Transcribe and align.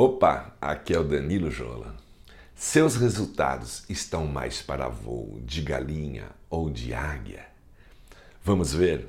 Opa, 0.00 0.54
aqui 0.60 0.94
é 0.94 0.98
o 1.00 1.02
Danilo 1.02 1.50
Jola. 1.50 1.96
Seus 2.54 2.94
resultados 2.94 3.82
estão 3.90 4.28
mais 4.28 4.62
para 4.62 4.88
voo 4.88 5.40
de 5.42 5.60
galinha 5.60 6.30
ou 6.48 6.70
de 6.70 6.94
águia? 6.94 7.44
Vamos 8.44 8.72
ver 8.72 9.08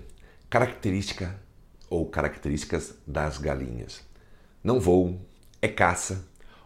característica 0.49 1.39
ou 1.91 2.07
características 2.07 2.95
das 3.05 3.37
galinhas. 3.37 4.01
Não 4.63 4.79
voam, 4.79 5.21
é 5.61 5.67
caça, 5.67 6.25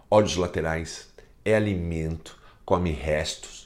olhos 0.09 0.37
laterais, 0.37 1.09
é 1.43 1.53
alimento, 1.53 2.39
come 2.63 2.91
restos, 2.91 3.62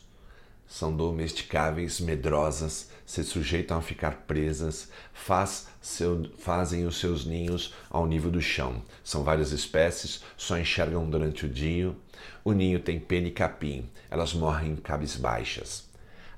são 0.67 0.95
domesticáveis, 0.95 1.99
medrosas, 1.99 2.89
se 3.05 3.23
sujeitam 3.23 3.77
a 3.77 3.81
ficar 3.81 4.25
presas, 4.27 4.89
faz 5.13 5.67
seu, 5.81 6.29
fazem 6.37 6.85
os 6.85 6.99
seus 6.99 7.25
ninhos 7.25 7.73
ao 7.89 8.05
nível 8.05 8.29
do 8.29 8.41
chão. 8.41 8.83
São 9.03 9.23
várias 9.23 9.51
espécies, 9.51 10.21
só 10.35 10.57
enxergam 10.57 11.09
durante 11.09 11.45
o 11.45 11.49
dia. 11.49 11.95
O 12.43 12.51
ninho 12.51 12.79
tem 12.79 12.99
pena 12.99 13.27
e 13.27 13.31
capim, 13.31 13.89
elas 14.09 14.33
morrem 14.33 14.75
cabisbaixas. 14.75 15.87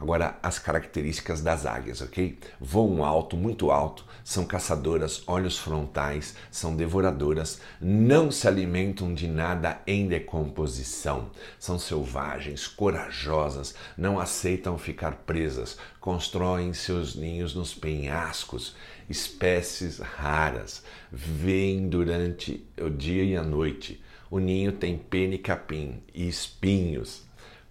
Agora, 0.02 0.40
as 0.42 0.58
características 0.58 1.42
das 1.42 1.66
águias, 1.66 2.00
ok? 2.02 2.40
Voam 2.58 3.04
alto, 3.04 3.36
muito 3.36 3.70
alto, 3.70 4.06
são 4.24 4.46
caçadoras, 4.46 5.24
olhos 5.28 5.58
frontais, 5.58 6.36
são 6.50 6.74
devoradoras, 6.74 7.60
não 7.82 8.32
se 8.32 8.48
alimentam 8.48 9.14
de 9.14 9.28
nada 9.28 9.82
em 9.86 10.08
decomposição, 10.08 11.30
são 11.60 11.78
selvagens, 11.78 12.66
corajosas, 12.66 13.76
não 13.98 14.18
aceitam 14.18 14.78
ficar 14.78 15.12
presas, 15.26 15.78
constroem 16.00 16.74
seus 16.74 17.14
ninhos 17.14 17.54
nos 17.54 17.76
penhascos, 17.76 18.78
espécies 19.10 20.00
raras, 20.00 20.82
vêm 21.12 21.90
durante 21.90 22.66
o 22.82 22.90
dia 22.90 23.26
e 23.26 23.36
a 23.36 23.44
noite. 23.44 24.02
O 24.32 24.40
ninho 24.40 24.72
tem 24.72 24.98
pena 24.98 25.36
e 25.36 25.40
capim 25.40 26.02
e 26.14 26.26
espinhos, 26.26 27.24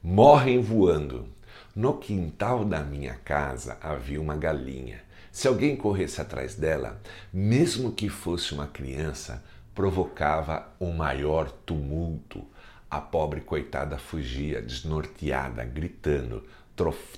morrem 0.02 0.60
voando 0.60 1.37
no 1.78 1.96
quintal 1.96 2.64
da 2.64 2.80
minha 2.80 3.14
casa 3.14 3.78
havia 3.80 4.20
uma 4.20 4.34
galinha. 4.34 5.00
Se 5.30 5.46
alguém 5.46 5.76
corresse 5.76 6.20
atrás 6.20 6.56
dela, 6.56 7.00
mesmo 7.32 7.92
que 7.92 8.08
fosse 8.08 8.52
uma 8.52 8.66
criança, 8.66 9.44
provocava 9.76 10.66
o 10.80 10.90
maior 10.92 11.48
tumulto. 11.48 12.44
A 12.90 13.00
pobre 13.00 13.42
coitada 13.42 13.96
fugia, 13.96 14.60
desnorteada, 14.60 15.64
gritando: 15.64 16.42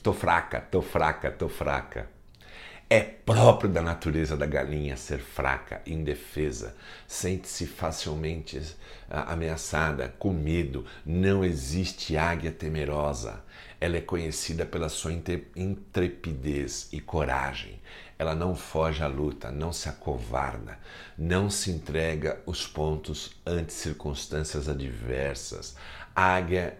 tô 0.02 0.12
fraca, 0.12 0.60
tô 0.60 0.82
fraca, 0.82 1.30
tô 1.30 1.48
fraca. 1.48 2.10
É 2.92 3.02
próprio 3.02 3.70
da 3.70 3.80
natureza 3.80 4.36
da 4.36 4.46
galinha 4.46 4.96
ser 4.96 5.20
fraca, 5.20 5.80
indefesa, 5.86 6.74
sente-se 7.06 7.64
facilmente 7.64 8.60
ah, 9.08 9.32
ameaçada, 9.32 10.12
com 10.18 10.32
medo. 10.32 10.84
Não 11.06 11.44
existe 11.44 12.16
águia 12.16 12.50
temerosa. 12.50 13.44
Ela 13.80 13.98
é 13.98 14.00
conhecida 14.00 14.66
pela 14.66 14.88
sua 14.88 15.12
intrepidez 15.12 16.88
e 16.90 17.00
coragem. 17.00 17.80
Ela 18.18 18.34
não 18.34 18.56
foge 18.56 19.04
à 19.04 19.06
luta, 19.06 19.52
não 19.52 19.72
se 19.72 19.88
acovarda, 19.88 20.76
não 21.16 21.48
se 21.48 21.70
entrega 21.70 22.40
os 22.44 22.66
pontos 22.66 23.40
ante 23.46 23.72
circunstâncias 23.72 24.68
adversas. 24.68 25.76
A 26.12 26.34
águia 26.34 26.76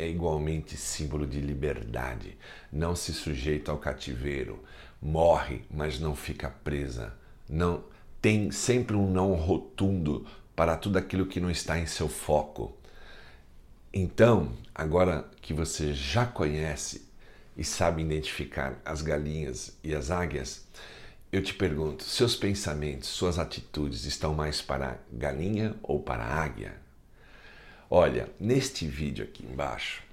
é 0.00 0.08
igualmente 0.08 0.76
símbolo 0.76 1.26
de 1.26 1.40
liberdade, 1.40 2.38
não 2.72 2.96
se 2.96 3.12
sujeita 3.12 3.70
ao 3.70 3.78
cativeiro, 3.78 4.62
morre, 5.00 5.62
mas 5.70 6.00
não 6.00 6.16
fica 6.16 6.48
presa, 6.48 7.12
não 7.48 7.84
tem 8.20 8.50
sempre 8.50 8.96
um 8.96 9.10
não 9.10 9.34
rotundo 9.34 10.26
para 10.56 10.76
tudo 10.76 10.98
aquilo 10.98 11.26
que 11.26 11.40
não 11.40 11.50
está 11.50 11.78
em 11.78 11.86
seu 11.86 12.08
foco. 12.08 12.76
Então, 13.92 14.52
agora 14.74 15.28
que 15.40 15.52
você 15.52 15.92
já 15.92 16.24
conhece 16.24 17.08
e 17.56 17.64
sabe 17.64 18.02
identificar 18.02 18.80
as 18.84 19.02
galinhas 19.02 19.76
e 19.82 19.94
as 19.94 20.10
águias, 20.10 20.66
eu 21.32 21.42
te 21.42 21.54
pergunto: 21.54 22.04
seus 22.04 22.36
pensamentos, 22.36 23.08
suas 23.08 23.38
atitudes 23.38 24.04
estão 24.04 24.34
mais 24.34 24.62
para 24.62 24.98
galinha 25.12 25.74
ou 25.82 26.00
para 26.00 26.24
águia? 26.24 26.74
Olha, 27.92 28.28
neste 28.38 28.86
vídeo 28.86 29.24
aqui 29.24 29.44
embaixo, 29.44 30.04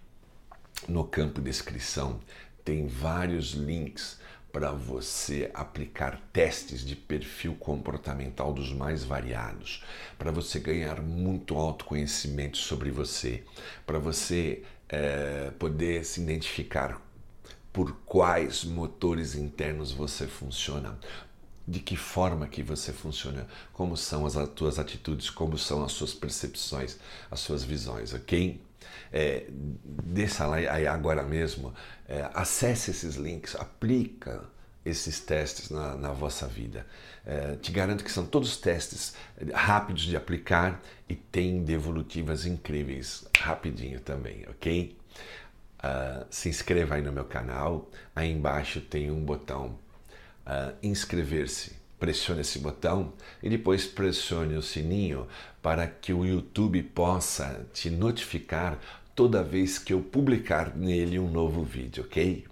no 0.89 1.03
campo 1.03 1.39
descrição, 1.39 2.19
tem 2.65 2.88
vários 2.88 3.51
links 3.51 4.19
para 4.51 4.71
você 4.71 5.51
aplicar 5.53 6.19
testes 6.33 6.83
de 6.83 6.95
perfil 6.95 7.53
comportamental 7.53 8.51
dos 8.51 8.73
mais 8.73 9.03
variados, 9.03 9.83
para 10.17 10.31
você 10.31 10.59
ganhar 10.59 11.03
muito 11.03 11.55
autoconhecimento 11.55 12.57
sobre 12.57 12.89
você, 12.89 13.43
para 13.85 13.99
você 13.99 14.63
é, 14.89 15.51
poder 15.59 16.03
se 16.03 16.19
identificar 16.19 16.99
por 17.71 17.95
quais 18.07 18.63
motores 18.63 19.35
internos 19.35 19.91
você 19.91 20.25
funciona, 20.25 20.97
de 21.67 21.79
que 21.79 21.97
forma 21.97 22.47
que 22.47 22.63
você 22.63 22.94
funciona, 22.94 23.45
como 23.73 23.97
são 23.97 24.25
as 24.25 24.35
tuas 24.50 24.79
atitudes, 24.79 25.29
como 25.29 25.57
são 25.57 25.83
as 25.83 25.91
suas 25.91 26.13
percepções, 26.13 26.97
as 27.29 27.41
suas 27.41 27.63
visões, 27.63 28.13
ok? 28.13 28.61
É, 29.11 29.45
desça 29.50 30.45
lá 30.45 30.57
agora 30.91 31.23
mesmo, 31.23 31.73
é, 32.07 32.29
acesse 32.33 32.91
esses 32.91 33.16
links, 33.16 33.56
aplica 33.56 34.44
esses 34.85 35.19
testes 35.19 35.69
na, 35.69 35.95
na 35.95 36.11
vossa 36.13 36.47
vida. 36.47 36.85
É, 37.25 37.57
te 37.57 37.72
garanto 37.72 38.03
que 38.03 38.11
são 38.11 38.25
todos 38.25 38.56
testes 38.56 39.13
rápidos 39.53 40.03
de 40.03 40.16
aplicar 40.16 40.81
e 41.09 41.16
tem 41.16 41.63
devolutivas 41.63 42.45
incríveis 42.45 43.27
rapidinho 43.38 44.00
também, 44.00 44.45
ok? 44.50 44.95
Uh, 45.77 46.25
se 46.31 46.50
inscreva 46.50 46.95
aí 46.95 47.03
no 47.03 47.11
meu 47.11 47.25
canal, 47.25 47.88
aí 48.16 48.31
embaixo 48.31 48.81
tem 48.81 49.11
um 49.11 49.23
botão 49.23 49.77
uh, 50.47 50.73
inscrever-se. 50.81 51.75
Pressione 51.99 52.41
esse 52.41 52.59
botão 52.59 53.13
e 53.41 53.49
depois 53.49 53.87
pressione 53.87 54.55
o 54.55 54.61
sininho 54.61 55.27
para 55.61 55.87
que 55.87 56.13
o 56.13 56.23
YouTube 56.23 56.81
possa 56.83 57.65
te 57.73 57.89
notificar 57.89 58.79
toda 59.15 59.43
vez 59.43 59.79
que 59.79 59.93
eu 59.93 60.01
publicar 60.01 60.75
nele 60.77 61.17
um 61.17 61.29
novo 61.29 61.63
vídeo, 61.63 62.03
ok? 62.03 62.45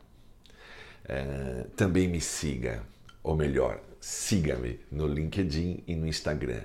Uh, 1.06 1.70
também 1.76 2.08
me 2.08 2.20
siga, 2.20 2.82
ou 3.22 3.36
melhor, 3.36 3.80
siga-me 4.02 4.80
no 4.92 5.06
LinkedIn 5.06 5.84
e 5.86 5.96
no 5.96 6.08
Instagram, 6.08 6.64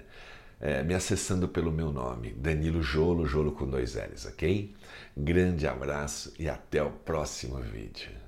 uh, 0.58 0.82
me 0.86 0.94
acessando 0.94 1.46
pelo 1.46 1.70
meu 1.70 1.92
nome, 1.92 2.32
Danilo 2.32 2.82
Jolo, 2.82 3.26
Jolo 3.26 3.52
com 3.52 3.68
dois 3.68 3.94
L's, 3.94 4.24
ok? 4.24 4.74
Grande 5.14 5.66
abraço 5.66 6.32
e 6.38 6.48
até 6.48 6.82
o 6.82 6.90
próximo 6.90 7.58
vídeo. 7.58 8.19